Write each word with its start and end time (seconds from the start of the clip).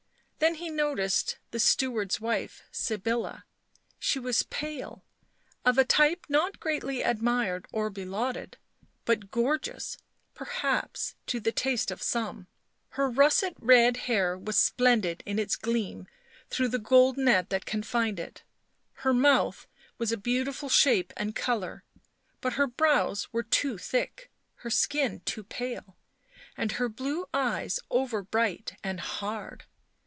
Then 0.39 0.55
he 0.55 0.71
noticed 0.71 1.37
the 1.51 1.59
steward's 1.59 2.19
wife, 2.19 2.63
Sybilla; 2.71 3.45
she 3.99 4.17
was 4.17 4.41
pale, 4.41 5.05
of 5.63 5.77
a 5.77 5.85
type 5.85 6.25
not 6.29 6.59
greatly 6.59 7.03
admired 7.03 7.67
or 7.71 7.91
belauded; 7.91 8.57
but 9.05 9.29
gorgeous, 9.29 9.99
perhaps, 10.33 11.13
to 11.27 11.39
the 11.39 11.51
taste 11.51 11.91
of 11.91 12.01
some; 12.01 12.47
her 12.97 13.07
russet 13.07 13.53
red 13.59 13.97
hair 14.09 14.35
was 14.35 14.57
splendid 14.57 15.21
in 15.27 15.37
its 15.37 15.55
gleam 15.55 16.07
through 16.49 16.69
the 16.69 16.79
gold 16.79 17.17
net 17.17 17.51
that 17.51 17.67
confined 17.67 18.19
it; 18.19 18.41
her 19.03 19.13
mouth 19.13 19.67
was 19.99 20.11
a 20.11 20.17
beautiful 20.17 20.69
shape 20.69 21.13
and 21.15 21.35
colour, 21.35 21.83
but 22.41 22.53
her 22.53 22.65
brows 22.65 23.31
were 23.31 23.43
too 23.43 23.77
thick, 23.77 24.31
her 24.55 24.71
skin 24.71 25.19
too 25.19 25.43
pale 25.43 25.97
and 26.57 26.71
her 26.73 26.89
blue 26.89 27.27
eyes 27.31 27.79
over 27.91 28.23
bright 28.23 28.75
and 28.83 29.01
hard. 29.01 29.65